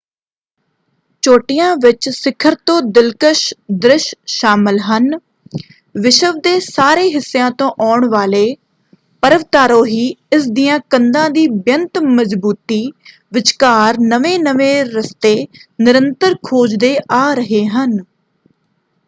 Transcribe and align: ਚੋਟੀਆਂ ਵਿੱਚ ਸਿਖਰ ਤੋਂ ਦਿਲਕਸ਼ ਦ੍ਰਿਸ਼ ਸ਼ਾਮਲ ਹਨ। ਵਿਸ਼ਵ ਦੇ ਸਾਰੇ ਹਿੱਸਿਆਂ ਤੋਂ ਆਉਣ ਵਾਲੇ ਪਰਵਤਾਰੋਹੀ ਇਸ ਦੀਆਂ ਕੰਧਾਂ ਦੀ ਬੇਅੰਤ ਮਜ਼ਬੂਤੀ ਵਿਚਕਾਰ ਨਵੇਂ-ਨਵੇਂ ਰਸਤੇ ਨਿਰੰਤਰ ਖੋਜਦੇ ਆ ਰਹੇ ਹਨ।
ਚੋਟੀਆਂ 1.23 1.75
ਵਿੱਚ 1.77 2.07
ਸਿਖਰ 2.09 2.55
ਤੋਂ 2.65 2.81
ਦਿਲਕਸ਼ 2.91 3.43
ਦ੍ਰਿਸ਼ 3.81 4.07
ਸ਼ਾਮਲ 4.27 4.79
ਹਨ। 4.79 5.09
ਵਿਸ਼ਵ 5.95 6.39
ਦੇ 6.39 6.59
ਸਾਰੇ 6.61 7.03
ਹਿੱਸਿਆਂ 7.09 7.49
ਤੋਂ 7.59 7.69
ਆਉਣ 7.81 8.07
ਵਾਲੇ 8.09 8.43
ਪਰਵਤਾਰੋਹੀ 9.23 10.07
ਇਸ 10.33 10.47
ਦੀਆਂ 10.51 10.79
ਕੰਧਾਂ 10.89 11.29
ਦੀ 11.29 11.47
ਬੇਅੰਤ 11.59 11.97
ਮਜ਼ਬੂਤੀ 12.07 12.81
ਵਿਚਕਾਰ 13.31 13.99
ਨਵੇਂ-ਨਵੇਂ 14.03 14.73
ਰਸਤੇ 14.87 15.35
ਨਿਰੰਤਰ 15.79 16.35
ਖੋਜਦੇ 16.43 16.95
ਆ 17.13 17.33
ਰਹੇ 17.35 17.65
ਹਨ। 17.67 17.97